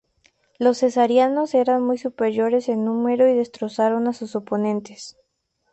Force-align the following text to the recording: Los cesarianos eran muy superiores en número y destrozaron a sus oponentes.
Los 0.57 0.79
cesarianos 0.79 1.53
eran 1.53 1.83
muy 1.83 1.99
superiores 1.99 2.69
en 2.69 2.85
número 2.85 3.29
y 3.29 3.35
destrozaron 3.35 4.07
a 4.07 4.13
sus 4.13 4.35
oponentes. 4.35 5.15